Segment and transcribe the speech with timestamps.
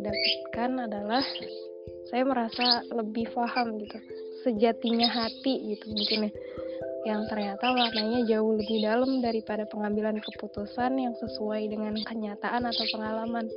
[0.00, 1.24] dapatkan adalah
[2.08, 3.98] saya merasa lebih paham gitu
[4.42, 6.32] sejatinya hati gitu mungkin ya
[7.02, 13.50] yang ternyata maknanya jauh lebih dalam daripada pengambilan keputusan yang sesuai dengan kenyataan atau pengalaman.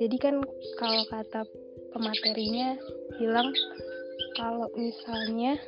[0.00, 0.40] Jadi kan
[0.80, 1.44] kalau kata
[1.92, 2.80] pematerinya
[3.20, 3.52] bilang
[4.40, 5.60] kalau misalnya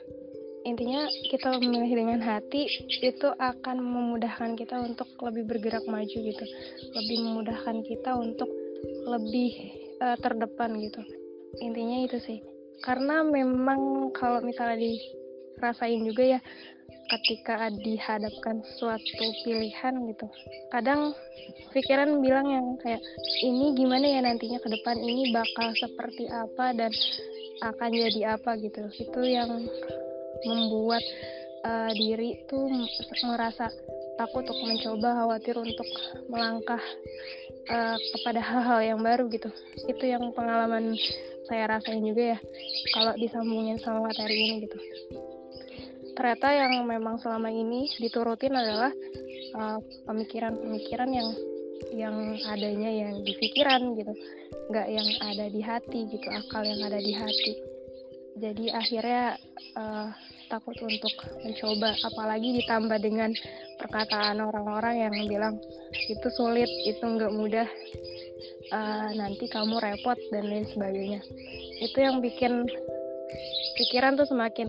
[0.65, 2.65] intinya kita memilih dengan hati
[3.03, 6.45] itu akan memudahkan kita untuk lebih bergerak maju gitu
[6.95, 8.47] lebih memudahkan kita untuk
[9.11, 11.01] lebih uh, terdepan gitu.
[11.63, 12.39] Intinya itu sih.
[12.83, 16.41] Karena memang kalau misalnya dirasain juga ya
[17.13, 20.27] ketika dihadapkan suatu pilihan gitu
[20.73, 21.13] kadang
[21.77, 23.05] pikiran bilang yang kayak
[23.45, 24.99] ini gimana ya nantinya ke depan?
[24.99, 26.93] Ini bakal seperti apa dan
[27.63, 28.59] akan jadi apa?
[28.59, 28.83] gitu.
[28.99, 29.63] Itu yang
[30.43, 31.05] membuat
[31.63, 32.67] uh, diri tuh
[33.27, 33.71] merasa
[34.17, 35.89] takut untuk mencoba khawatir untuk
[36.29, 36.83] melangkah
[37.71, 39.49] uh, kepada hal-hal yang baru gitu.
[39.89, 40.97] Itu yang pengalaman
[41.47, 42.39] saya rasain juga ya
[42.95, 44.79] kalau disambungin sama materi ini gitu.
[46.13, 48.93] Ternyata yang memang selama ini diturutin adalah
[49.57, 51.29] uh, pemikiran-pemikiran uh, yang
[51.93, 52.17] yang
[52.49, 54.13] adanya yang di pikiran gitu.
[54.71, 57.53] Nggak yang ada di hati gitu akal yang ada di hati.
[58.33, 59.37] Jadi akhirnya
[59.77, 60.09] uh,
[60.49, 61.13] takut untuk
[61.45, 63.33] mencoba apalagi ditambah dengan
[63.79, 65.55] perkataan orang-orang yang bilang
[66.09, 67.69] itu sulit itu nggak mudah
[68.73, 71.21] uh, nanti kamu repot dan lain sebagainya.
[71.83, 72.67] Itu yang bikin
[73.81, 74.69] pikiran tuh semakin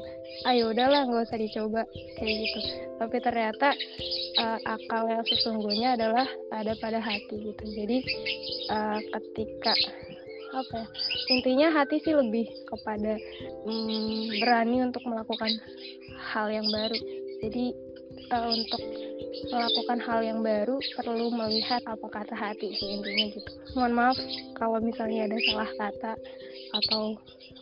[0.50, 1.81] ayo udahlah nggak usah dicoba
[2.20, 2.59] kayak gitu.
[3.00, 3.68] Tapi ternyata
[4.40, 7.64] uh, akal yang sesungguhnya adalah ada pada hati gitu.
[7.64, 7.98] Jadi
[8.72, 9.74] uh, ketika
[10.54, 10.88] apa ya
[11.34, 13.18] intinya hati sih lebih kepada
[13.66, 15.50] mm, berani untuk melakukan
[16.34, 16.98] hal yang baru.
[17.42, 17.74] Jadi
[18.31, 18.81] uh, untuk
[19.50, 23.52] melakukan hal yang baru perlu melihat apa kata hati sih intinya gitu.
[23.75, 24.17] Mohon maaf
[24.58, 26.14] kalau misalnya ada salah kata
[26.84, 27.17] atau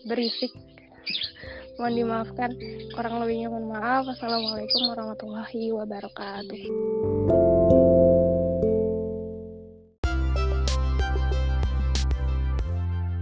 [0.07, 0.51] berisik.
[1.79, 2.51] Mohon dimaafkan.
[2.93, 4.05] Kurang lebihnya mohon maaf.
[4.05, 6.61] Assalamualaikum warahmatullahi wabarakatuh